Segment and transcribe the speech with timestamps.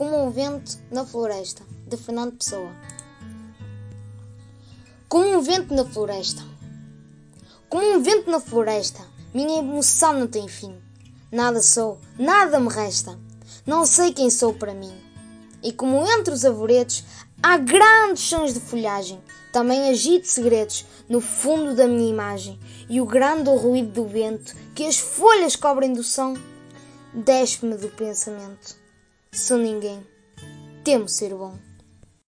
[0.00, 2.72] como um vento na floresta, de Fernando Pessoa.
[5.06, 6.42] Como um vento na floresta.
[7.68, 9.02] Como um vento na floresta,
[9.34, 10.74] minha emoção não tem fim.
[11.30, 13.18] Nada sou, nada me resta.
[13.66, 14.90] Não sei quem sou para mim.
[15.62, 17.04] E como entre os arvoredos
[17.42, 19.20] há grandes sons de folhagem,
[19.52, 22.58] também agito segredos no fundo da minha imagem,
[22.88, 26.38] e o grande ruído do vento que as folhas cobrem do som,
[27.12, 28.79] despe-me do pensamento.
[29.32, 30.04] Sou ninguém,
[30.82, 31.56] temo ser bom.